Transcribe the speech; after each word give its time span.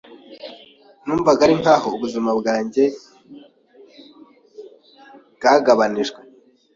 Numvaga 1.03 1.41
ari 1.45 1.55
nk'aho 1.61 1.87
ubuzima 1.95 2.31
bwanjye 2.39 2.83
bwagabanijwe. 5.35 6.19